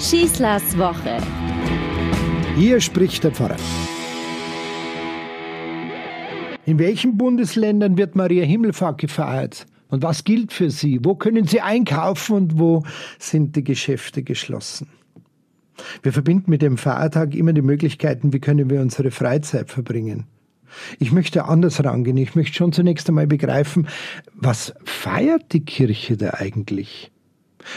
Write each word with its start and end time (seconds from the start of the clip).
Schießlers 0.00 0.78
Woche. 0.78 1.18
Hier 2.56 2.80
spricht 2.80 3.22
der 3.22 3.32
Pfarrer. 3.32 3.58
In 6.64 6.78
welchen 6.78 7.18
Bundesländern 7.18 7.98
wird 7.98 8.16
Maria 8.16 8.44
Himmelfahrt 8.46 8.96
gefeiert? 8.96 9.66
Und 9.88 10.02
was 10.02 10.24
gilt 10.24 10.54
für 10.54 10.70
sie? 10.70 11.00
Wo 11.04 11.16
können 11.16 11.46
sie 11.46 11.60
einkaufen 11.60 12.34
und 12.34 12.58
wo 12.58 12.82
sind 13.18 13.56
die 13.56 13.62
Geschäfte 13.62 14.22
geschlossen? 14.22 14.88
Wir 16.02 16.14
verbinden 16.14 16.50
mit 16.50 16.62
dem 16.62 16.78
Feiertag 16.78 17.34
immer 17.34 17.52
die 17.52 17.60
Möglichkeiten, 17.60 18.32
wie 18.32 18.40
können 18.40 18.70
wir 18.70 18.80
unsere 18.80 19.10
Freizeit 19.10 19.70
verbringen. 19.70 20.24
Ich 20.98 21.12
möchte 21.12 21.44
anders 21.44 21.84
rangehen. 21.84 22.16
Ich 22.16 22.34
möchte 22.34 22.56
schon 22.56 22.72
zunächst 22.72 23.06
einmal 23.10 23.26
begreifen, 23.26 23.86
was 24.32 24.72
feiert 24.82 25.52
die 25.52 25.64
Kirche 25.64 26.16
da 26.16 26.30
eigentlich? 26.38 27.12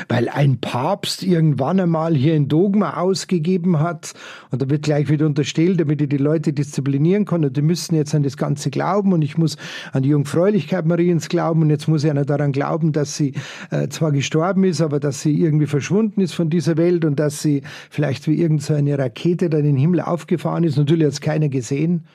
Weil 0.08 0.30
ein 0.30 0.60
Papst 0.60 1.24
irgendwann 1.24 1.80
einmal 1.80 2.16
hier 2.16 2.34
ein 2.34 2.48
Dogma 2.48 2.98
ausgegeben 2.98 3.80
hat 3.80 4.14
und 4.52 4.62
da 4.62 4.70
wird 4.70 4.84
gleich 4.84 5.10
wieder 5.10 5.26
unterstellt, 5.26 5.80
damit 5.80 6.02
ich 6.02 6.10
die 6.10 6.18
Leute 6.18 6.54
disziplinieren 6.54 7.26
kann 7.26 7.46
und 7.46 7.56
die 7.56 7.62
müssen 7.62 7.96
jetzt 7.96 8.16
an 8.16 8.24
das 8.24 8.38
Ganze 8.38 8.70
glauben 8.70 9.14
und 9.14 9.22
ich 9.22 9.38
muss 9.38 9.58
an 9.92 10.04
die 10.04 10.10
Jungfräulichkeit 10.10 10.86
Mariens 10.86 11.30
glauben 11.30 11.62
und 11.62 11.70
jetzt 11.70 11.88
muss 11.88 12.04
ich 12.04 12.10
einer 12.10 12.26
daran 12.26 12.52
glauben, 12.52 12.92
dass 12.92 13.18
sie 13.18 13.34
äh, 13.72 13.88
zwar 13.90 14.12
gestorben 14.12 14.64
ist, 14.64 14.82
aber 14.82 15.00
dass 15.00 15.22
sie 15.22 15.40
irgendwie 15.40 15.68
verschwunden 15.68 16.22
ist 16.22 16.34
von 16.34 16.50
dieser 16.50 16.78
Welt 16.78 17.06
und 17.06 17.20
dass 17.20 17.42
sie 17.42 17.64
vielleicht 17.90 18.28
wie 18.28 18.40
irgendeine 18.40 18.92
so 18.92 19.02
Rakete 19.02 19.50
da 19.50 19.58
in 19.58 19.66
den 19.66 19.78
Himmel 19.78 20.02
aufgefahren 20.02 20.64
ist. 20.64 20.78
Natürlich 20.78 21.06
hat 21.06 21.14
es 21.14 21.22
keiner 21.22 21.50
gesehen. 21.50 22.06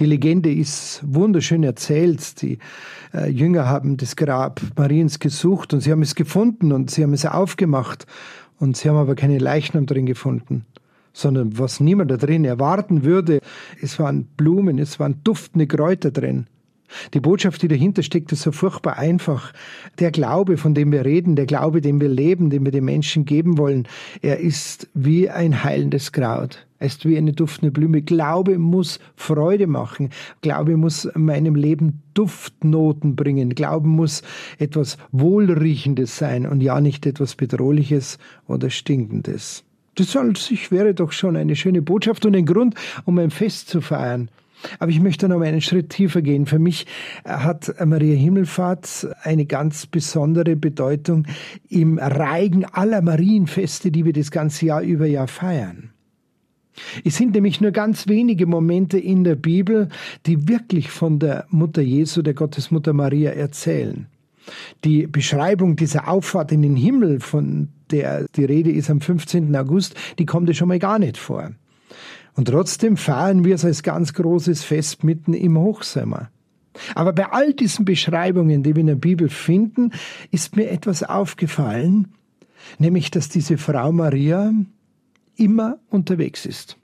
Die 0.00 0.06
Legende 0.06 0.52
ist 0.52 1.02
wunderschön 1.06 1.62
erzählt. 1.62 2.40
Die 2.42 2.58
äh, 3.12 3.28
Jünger 3.30 3.66
haben 3.66 3.96
das 3.96 4.16
Grab 4.16 4.60
Mariens 4.76 5.18
gesucht 5.18 5.72
und 5.72 5.80
sie 5.80 5.92
haben 5.92 6.02
es 6.02 6.14
gefunden 6.14 6.72
und 6.72 6.90
sie 6.90 7.02
haben 7.02 7.12
es 7.12 7.26
aufgemacht 7.26 8.06
und 8.58 8.76
sie 8.76 8.88
haben 8.88 8.96
aber 8.96 9.14
keine 9.14 9.38
Leichnam 9.38 9.86
drin 9.86 10.06
gefunden, 10.06 10.64
sondern 11.12 11.58
was 11.58 11.80
niemand 11.80 12.10
da 12.10 12.16
drin 12.16 12.44
erwarten 12.44 13.04
würde. 13.04 13.40
Es 13.80 13.98
waren 13.98 14.24
Blumen, 14.36 14.78
es 14.78 14.98
waren 15.00 15.20
duftende 15.24 15.66
Kräuter 15.66 16.10
drin. 16.10 16.46
Die 17.12 17.20
Botschaft, 17.20 17.62
die 17.62 17.68
dahinter 17.68 18.02
steckt, 18.02 18.32
ist 18.32 18.42
so 18.42 18.52
furchtbar 18.52 18.98
einfach. 18.98 19.52
Der 19.98 20.10
Glaube, 20.10 20.56
von 20.56 20.74
dem 20.74 20.92
wir 20.92 21.04
reden, 21.04 21.36
der 21.36 21.46
Glaube, 21.46 21.80
den 21.80 22.00
wir 22.00 22.08
leben, 22.08 22.50
den 22.50 22.64
wir 22.64 22.72
den 22.72 22.84
Menschen 22.84 23.24
geben 23.24 23.58
wollen, 23.58 23.88
er 24.22 24.38
ist 24.38 24.88
wie 24.94 25.30
ein 25.30 25.64
heilendes 25.64 26.12
Kraut. 26.12 26.66
Ist 26.84 27.06
wie 27.06 27.16
eine 27.16 27.32
duftende 27.32 27.72
Blume. 27.72 28.02
Glaube 28.02 28.58
muss 28.58 29.00
Freude 29.16 29.66
machen. 29.66 30.10
Glaube 30.42 30.76
muss 30.76 31.08
meinem 31.14 31.54
Leben 31.54 32.02
Duftnoten 32.12 33.16
bringen. 33.16 33.54
Glauben 33.54 33.90
muss 33.90 34.22
etwas 34.58 34.98
Wohlriechendes 35.12 36.18
sein 36.18 36.46
und 36.46 36.62
ja 36.62 36.80
nicht 36.80 37.06
etwas 37.06 37.34
Bedrohliches 37.34 38.18
oder 38.46 38.68
Stinkendes. 38.68 39.64
Das 39.94 40.16
an 40.16 40.34
sich 40.34 40.70
wäre 40.70 40.92
doch 40.92 41.12
schon 41.12 41.36
eine 41.36 41.56
schöne 41.56 41.80
Botschaft 41.80 42.26
und 42.26 42.36
ein 42.36 42.46
Grund, 42.46 42.74
um 43.04 43.18
ein 43.18 43.30
Fest 43.30 43.68
zu 43.68 43.80
feiern. 43.80 44.28
Aber 44.78 44.90
ich 44.90 45.00
möchte 45.00 45.28
noch 45.28 45.40
einen 45.40 45.60
Schritt 45.60 45.90
tiefer 45.90 46.22
gehen. 46.22 46.46
Für 46.46 46.58
mich 46.58 46.86
hat 47.24 47.74
Maria 47.84 48.16
Himmelfahrt 48.16 49.08
eine 49.22 49.46
ganz 49.46 49.86
besondere 49.86 50.56
Bedeutung 50.56 51.26
im 51.68 51.98
Reigen 51.98 52.64
aller 52.64 53.02
Marienfeste, 53.02 53.90
die 53.90 54.04
wir 54.04 54.12
das 54.12 54.30
ganze 54.30 54.66
Jahr 54.66 54.82
über 54.82 55.06
Jahr 55.06 55.28
feiern. 55.28 55.93
Es 57.04 57.16
sind 57.16 57.34
nämlich 57.34 57.60
nur 57.60 57.70
ganz 57.70 58.08
wenige 58.08 58.46
Momente 58.46 58.98
in 58.98 59.24
der 59.24 59.36
Bibel, 59.36 59.88
die 60.26 60.48
wirklich 60.48 60.90
von 60.90 61.18
der 61.18 61.46
Mutter 61.50 61.82
Jesu, 61.82 62.22
der 62.22 62.34
Gottesmutter 62.34 62.92
Maria, 62.92 63.30
erzählen. 63.30 64.06
Die 64.84 65.06
Beschreibung 65.06 65.76
dieser 65.76 66.08
Auffahrt 66.08 66.52
in 66.52 66.62
den 66.62 66.76
Himmel, 66.76 67.20
von 67.20 67.68
der 67.90 68.26
die 68.36 68.44
Rede 68.44 68.70
ist 68.70 68.90
am 68.90 69.00
15. 69.00 69.54
August, 69.56 69.94
die 70.18 70.26
kommt 70.26 70.48
ja 70.48 70.54
schon 70.54 70.68
mal 70.68 70.78
gar 70.78 70.98
nicht 70.98 71.16
vor. 71.16 71.52
Und 72.34 72.48
trotzdem 72.48 72.96
feiern 72.96 73.44
wir 73.44 73.54
es 73.54 73.64
als 73.64 73.82
ganz 73.82 74.12
großes 74.12 74.64
Fest 74.64 75.04
mitten 75.04 75.34
im 75.34 75.56
Hochsommer. 75.56 76.30
Aber 76.94 77.12
bei 77.12 77.30
all 77.30 77.52
diesen 77.52 77.84
Beschreibungen, 77.84 78.64
die 78.64 78.74
wir 78.74 78.80
in 78.80 78.88
der 78.88 78.96
Bibel 78.96 79.28
finden, 79.28 79.92
ist 80.32 80.56
mir 80.56 80.70
etwas 80.70 81.04
aufgefallen, 81.04 82.08
nämlich 82.78 83.12
dass 83.12 83.28
diese 83.28 83.58
Frau 83.58 83.92
Maria 83.92 84.52
immer 85.36 85.78
unterwegs 85.90 86.46
ist. 86.46 86.76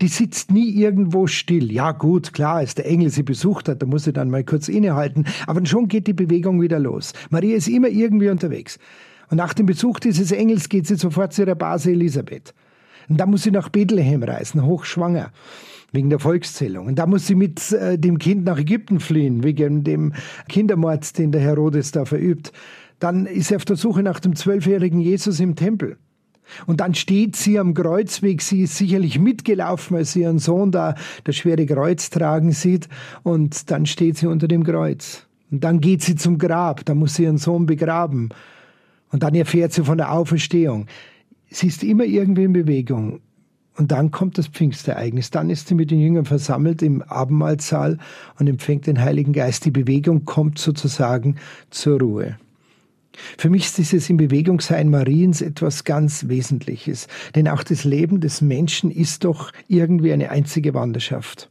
Die 0.00 0.08
sitzt 0.08 0.52
nie 0.52 0.70
irgendwo 0.70 1.26
still. 1.26 1.72
Ja 1.72 1.92
gut, 1.92 2.32
klar, 2.32 2.56
als 2.56 2.74
der 2.74 2.86
Engel 2.86 3.10
sie 3.10 3.22
besucht 3.22 3.68
hat, 3.68 3.82
da 3.82 3.86
muss 3.86 4.04
sie 4.04 4.12
dann 4.12 4.30
mal 4.30 4.44
kurz 4.44 4.68
innehalten, 4.68 5.26
aber 5.46 5.64
schon 5.66 5.88
geht 5.88 6.06
die 6.06 6.12
Bewegung 6.12 6.60
wieder 6.60 6.78
los. 6.78 7.12
Maria 7.30 7.56
ist 7.56 7.68
immer 7.68 7.88
irgendwie 7.88 8.28
unterwegs. 8.28 8.78
Und 9.28 9.38
nach 9.38 9.54
dem 9.54 9.66
Besuch 9.66 9.98
dieses 9.98 10.30
Engels 10.30 10.68
geht 10.68 10.86
sie 10.86 10.96
sofort 10.96 11.32
zu 11.32 11.42
ihrer 11.42 11.54
Base 11.54 11.90
Elisabeth. 11.90 12.54
Und 13.08 13.18
da 13.18 13.26
muss 13.26 13.42
sie 13.42 13.50
nach 13.50 13.68
Bethlehem 13.68 14.22
reisen, 14.22 14.64
hochschwanger, 14.64 15.32
wegen 15.90 16.10
der 16.10 16.18
Volkszählung. 16.18 16.86
Und 16.86 16.98
da 16.98 17.06
muss 17.06 17.26
sie 17.26 17.34
mit 17.34 17.72
äh, 17.72 17.98
dem 17.98 18.18
Kind 18.18 18.44
nach 18.44 18.58
Ägypten 18.58 19.00
fliehen, 19.00 19.42
wegen 19.42 19.84
dem 19.84 20.12
Kindermord, 20.48 21.18
den 21.18 21.32
der 21.32 21.40
Herodes 21.40 21.90
da 21.90 22.04
verübt. 22.04 22.52
Dann 22.98 23.26
ist 23.26 23.48
sie 23.48 23.56
auf 23.56 23.64
der 23.64 23.76
Suche 23.76 24.02
nach 24.02 24.20
dem 24.20 24.36
zwölfjährigen 24.36 25.00
Jesus 25.00 25.40
im 25.40 25.56
Tempel. 25.56 25.96
Und 26.66 26.80
dann 26.80 26.94
steht 26.94 27.36
sie 27.36 27.58
am 27.58 27.74
Kreuzweg. 27.74 28.42
Sie 28.42 28.62
ist 28.62 28.76
sicherlich 28.76 29.18
mitgelaufen, 29.18 29.96
als 29.96 30.12
sie 30.12 30.22
ihren 30.22 30.38
Sohn 30.38 30.70
da 30.70 30.94
das 31.24 31.36
schwere 31.36 31.66
Kreuz 31.66 32.10
tragen 32.10 32.52
sieht. 32.52 32.88
Und 33.22 33.70
dann 33.70 33.86
steht 33.86 34.18
sie 34.18 34.26
unter 34.26 34.48
dem 34.48 34.64
Kreuz. 34.64 35.26
Und 35.50 35.64
dann 35.64 35.80
geht 35.80 36.02
sie 36.02 36.16
zum 36.16 36.38
Grab. 36.38 36.84
Da 36.84 36.94
muss 36.94 37.14
sie 37.14 37.24
ihren 37.24 37.38
Sohn 37.38 37.66
begraben. 37.66 38.30
Und 39.10 39.22
dann 39.22 39.34
erfährt 39.34 39.72
sie 39.72 39.84
von 39.84 39.98
der 39.98 40.12
Auferstehung 40.12 40.86
sie 41.52 41.66
ist 41.68 41.82
immer 41.82 42.04
irgendwie 42.04 42.44
in 42.44 42.52
Bewegung. 42.52 43.20
Und 43.76 43.90
dann 43.90 44.10
kommt 44.10 44.36
das 44.36 44.48
Pfingstereignis. 44.48 45.30
Dann 45.30 45.48
ist 45.48 45.68
sie 45.68 45.74
mit 45.74 45.90
den 45.90 46.00
Jüngern 46.00 46.26
versammelt 46.26 46.82
im 46.82 47.00
Abendmahlsaal 47.02 47.98
und 48.38 48.46
empfängt 48.46 48.86
den 48.86 49.00
Heiligen 49.00 49.32
Geist. 49.32 49.64
Die 49.64 49.70
Bewegung 49.70 50.24
kommt 50.24 50.58
sozusagen 50.58 51.36
zur 51.70 52.00
Ruhe. 52.00 52.36
Für 53.38 53.50
mich 53.50 53.64
ist 53.66 53.78
dieses 53.78 54.08
in 54.08 54.16
Bewegung 54.16 54.60
sein 54.60 54.90
Mariens 54.90 55.42
etwas 55.42 55.84
ganz 55.84 56.28
Wesentliches. 56.28 57.08
Denn 57.34 57.48
auch 57.48 57.62
das 57.62 57.84
Leben 57.84 58.20
des 58.20 58.40
Menschen 58.40 58.90
ist 58.90 59.24
doch 59.24 59.52
irgendwie 59.68 60.12
eine 60.12 60.30
einzige 60.30 60.74
Wanderschaft. 60.74 61.50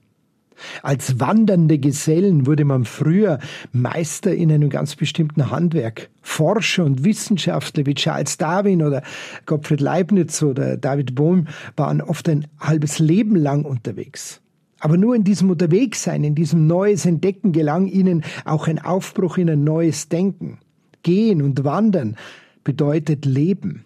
Als 0.83 1.19
wandernde 1.19 1.79
Gesellen 1.79 2.45
wurde 2.45 2.65
man 2.65 2.85
früher 2.85 3.39
Meister 3.71 4.33
in 4.33 4.51
einem 4.51 4.69
ganz 4.69 4.95
bestimmten 4.95 5.49
Handwerk. 5.49 6.09
Forscher 6.21 6.85
und 6.85 7.03
Wissenschaftler 7.03 7.85
wie 7.85 7.95
Charles 7.95 8.37
Darwin 8.37 8.83
oder 8.83 9.01
Gottfried 9.45 9.81
Leibniz 9.81 10.41
oder 10.43 10.77
David 10.77 11.15
Bohm 11.15 11.47
waren 11.75 12.01
oft 12.01 12.29
ein 12.29 12.47
halbes 12.59 12.99
Leben 12.99 13.35
lang 13.35 13.65
unterwegs. 13.65 14.41
Aber 14.79 14.97
nur 14.97 15.15
in 15.15 15.23
diesem 15.23 15.49
Unterwegssein, 15.49 16.23
in 16.23 16.35
diesem 16.35 16.65
Neues 16.67 17.05
Entdecken 17.05 17.51
gelang 17.51 17.87
ihnen 17.87 18.23
auch 18.45 18.67
ein 18.67 18.79
Aufbruch 18.79 19.37
in 19.37 19.49
ein 19.49 19.63
neues 19.63 20.09
Denken. 20.09 20.59
Gehen 21.03 21.41
und 21.41 21.63
wandern 21.63 22.15
bedeutet 22.63 23.25
Leben. 23.25 23.85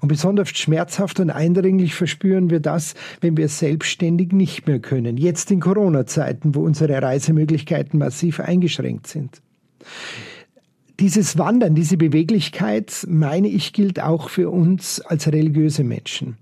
Und 0.00 0.08
besonders 0.08 0.50
schmerzhaft 0.50 1.18
und 1.20 1.30
eindringlich 1.30 1.94
verspüren 1.94 2.48
wir 2.48 2.60
das, 2.60 2.94
wenn 3.20 3.36
wir 3.36 3.48
selbstständig 3.48 4.32
nicht 4.32 4.66
mehr 4.66 4.78
können. 4.78 5.16
Jetzt 5.16 5.50
in 5.50 5.60
Corona-Zeiten, 5.60 6.54
wo 6.54 6.62
unsere 6.62 7.02
Reisemöglichkeiten 7.02 7.98
massiv 7.98 8.38
eingeschränkt 8.40 9.08
sind. 9.08 9.42
Dieses 11.00 11.38
Wandern, 11.38 11.74
diese 11.74 11.96
Beweglichkeit, 11.96 13.06
meine 13.08 13.48
ich, 13.48 13.72
gilt 13.72 14.00
auch 14.00 14.28
für 14.28 14.50
uns 14.50 15.00
als 15.00 15.26
religiöse 15.26 15.82
Menschen. 15.82 16.36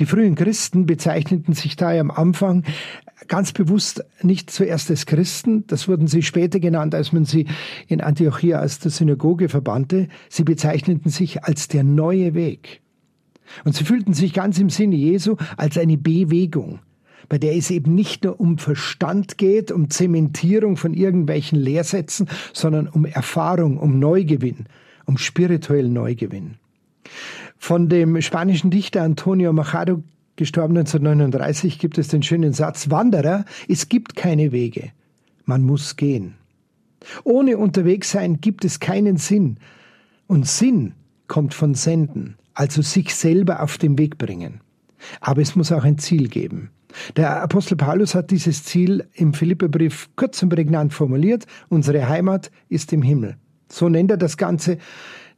Die 0.00 0.06
frühen 0.06 0.34
Christen 0.34 0.86
bezeichneten 0.86 1.54
sich 1.54 1.76
daher 1.76 2.00
am 2.00 2.10
Anfang 2.10 2.64
ganz 3.28 3.52
bewusst 3.52 4.04
nicht 4.22 4.50
zuerst 4.50 4.90
als 4.90 5.06
Christen, 5.06 5.66
das 5.66 5.88
wurden 5.88 6.06
sie 6.06 6.22
später 6.22 6.60
genannt, 6.60 6.94
als 6.94 7.12
man 7.12 7.24
sie 7.24 7.46
in 7.88 8.00
Antiochia 8.00 8.58
als 8.58 8.78
der 8.78 8.90
Synagoge 8.90 9.48
verbannte, 9.48 10.08
sie 10.28 10.44
bezeichneten 10.44 11.10
sich 11.10 11.44
als 11.44 11.68
der 11.68 11.84
neue 11.84 12.34
Weg. 12.34 12.80
Und 13.64 13.74
sie 13.74 13.84
fühlten 13.84 14.14
sich 14.14 14.32
ganz 14.32 14.58
im 14.58 14.70
Sinne 14.70 14.96
Jesu 14.96 15.36
als 15.56 15.76
eine 15.76 15.98
Bewegung, 15.98 16.80
bei 17.28 17.38
der 17.38 17.54
es 17.56 17.70
eben 17.70 17.94
nicht 17.94 18.24
nur 18.24 18.40
um 18.40 18.58
Verstand 18.58 19.38
geht, 19.38 19.70
um 19.70 19.90
Zementierung 19.90 20.76
von 20.76 20.94
irgendwelchen 20.94 21.58
Lehrsätzen, 21.58 22.28
sondern 22.52 22.88
um 22.88 23.04
Erfahrung, 23.04 23.78
um 23.78 23.98
Neugewinn, 23.98 24.66
um 25.06 25.18
spirituellen 25.18 25.92
Neugewinn. 25.92 26.54
Von 27.58 27.88
dem 27.88 28.20
spanischen 28.22 28.70
Dichter 28.70 29.02
Antonio 29.02 29.52
Machado, 29.52 30.02
gestorben 30.36 30.76
1939, 30.76 31.78
gibt 31.78 31.98
es 31.98 32.08
den 32.08 32.22
schönen 32.22 32.52
Satz, 32.52 32.90
Wanderer, 32.90 33.44
es 33.68 33.88
gibt 33.88 34.16
keine 34.16 34.52
Wege, 34.52 34.92
man 35.44 35.62
muss 35.62 35.96
gehen. 35.96 36.34
Ohne 37.24 37.58
Unterwegssein 37.58 38.40
gibt 38.40 38.64
es 38.64 38.80
keinen 38.80 39.16
Sinn. 39.16 39.58
Und 40.26 40.46
Sinn 40.46 40.94
kommt 41.26 41.52
von 41.52 41.74
Senden 41.74 42.36
also 42.54 42.82
sich 42.82 43.14
selber 43.14 43.62
auf 43.62 43.78
den 43.78 43.98
Weg 43.98 44.18
bringen. 44.18 44.60
Aber 45.20 45.40
es 45.40 45.56
muss 45.56 45.72
auch 45.72 45.84
ein 45.84 45.98
Ziel 45.98 46.28
geben. 46.28 46.70
Der 47.16 47.42
Apostel 47.42 47.76
Paulus 47.76 48.14
hat 48.14 48.30
dieses 48.30 48.64
Ziel 48.64 49.08
im 49.14 49.32
Philipperbrief 49.32 50.10
kurz 50.14 50.42
und 50.42 50.50
prägnant 50.50 50.92
formuliert. 50.92 51.46
Unsere 51.68 52.08
Heimat 52.08 52.50
ist 52.68 52.92
im 52.92 53.02
Himmel. 53.02 53.36
So 53.68 53.88
nennt 53.88 54.10
er 54.10 54.18
das 54.18 54.36
Ganze, 54.36 54.78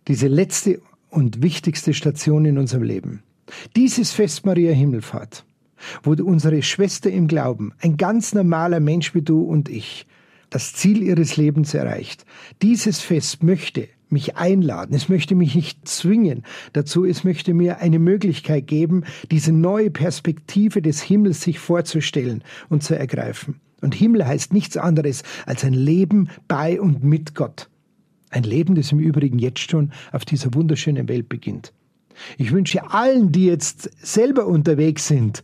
diese 0.08 0.26
letzte 0.26 0.80
und 1.10 1.42
wichtigste 1.42 1.94
Station 1.94 2.44
in 2.44 2.58
unserem 2.58 2.82
Leben. 2.82 3.22
Dieses 3.76 4.12
Fest 4.12 4.46
Maria 4.46 4.72
Himmelfahrt, 4.72 5.44
wo 6.02 6.12
unsere 6.12 6.62
Schwester 6.62 7.10
im 7.10 7.28
Glauben, 7.28 7.72
ein 7.80 7.96
ganz 7.96 8.34
normaler 8.34 8.80
Mensch 8.80 9.14
wie 9.14 9.22
du 9.22 9.42
und 9.42 9.68
ich, 9.68 10.06
das 10.50 10.72
Ziel 10.72 11.02
ihres 11.02 11.36
Lebens 11.36 11.74
erreicht. 11.74 12.24
Dieses 12.62 13.00
Fest 13.00 13.42
möchte 13.42 13.88
mich 14.08 14.36
einladen, 14.36 14.94
es 14.94 15.08
möchte 15.08 15.34
mich 15.34 15.54
nicht 15.54 15.88
zwingen 15.88 16.44
dazu, 16.72 17.04
es 17.04 17.24
möchte 17.24 17.52
mir 17.52 17.78
eine 17.78 17.98
Möglichkeit 17.98 18.66
geben, 18.66 19.04
diese 19.30 19.52
neue 19.52 19.90
Perspektive 19.90 20.80
des 20.80 21.02
Himmels 21.02 21.42
sich 21.42 21.58
vorzustellen 21.58 22.44
und 22.68 22.82
zu 22.82 22.96
ergreifen. 22.96 23.60
Und 23.80 23.94
Himmel 23.94 24.26
heißt 24.26 24.52
nichts 24.52 24.76
anderes 24.76 25.24
als 25.44 25.64
ein 25.64 25.74
Leben 25.74 26.28
bei 26.48 26.80
und 26.80 27.04
mit 27.04 27.34
Gott. 27.34 27.68
Ein 28.30 28.44
Leben, 28.44 28.74
das 28.74 28.92
im 28.92 28.98
Übrigen 28.98 29.38
jetzt 29.38 29.70
schon 29.70 29.92
auf 30.12 30.24
dieser 30.24 30.54
wunderschönen 30.54 31.08
Welt 31.08 31.28
beginnt. 31.28 31.72
Ich 32.38 32.52
wünsche 32.52 32.90
allen, 32.90 33.32
die 33.32 33.46
jetzt 33.46 33.90
selber 34.04 34.46
unterwegs 34.46 35.06
sind, 35.06 35.42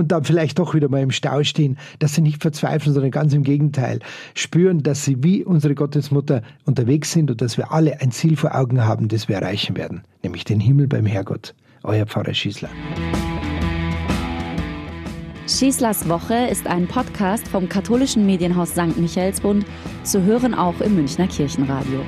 und 0.00 0.12
dann 0.12 0.24
vielleicht 0.24 0.58
doch 0.58 0.74
wieder 0.74 0.88
mal 0.88 1.02
im 1.02 1.10
Stau 1.10 1.44
stehen, 1.44 1.76
dass 1.98 2.14
sie 2.14 2.22
nicht 2.22 2.40
verzweifeln, 2.40 2.94
sondern 2.94 3.10
ganz 3.10 3.34
im 3.34 3.42
Gegenteil 3.42 4.00
spüren, 4.34 4.82
dass 4.82 5.04
sie 5.04 5.22
wie 5.22 5.44
unsere 5.44 5.74
Gottesmutter 5.74 6.42
unterwegs 6.64 7.12
sind 7.12 7.30
und 7.30 7.42
dass 7.42 7.58
wir 7.58 7.70
alle 7.70 8.00
ein 8.00 8.10
Ziel 8.10 8.36
vor 8.36 8.54
Augen 8.54 8.82
haben, 8.82 9.08
das 9.08 9.28
wir 9.28 9.36
erreichen 9.36 9.76
werden, 9.76 10.02
nämlich 10.22 10.44
den 10.44 10.58
Himmel 10.58 10.88
beim 10.88 11.04
Herrgott. 11.04 11.54
Euer 11.82 12.06
Pfarrer 12.06 12.32
Schießler. 12.32 12.70
Schießlers 15.46 16.08
Woche 16.08 16.46
ist 16.50 16.66
ein 16.66 16.86
Podcast 16.86 17.46
vom 17.48 17.68
katholischen 17.68 18.24
Medienhaus 18.24 18.70
St. 18.70 18.96
Michaelsbund, 18.96 19.66
zu 20.04 20.22
hören 20.22 20.54
auch 20.54 20.80
im 20.80 20.94
Münchner 20.94 21.26
Kirchenradio. 21.26 22.00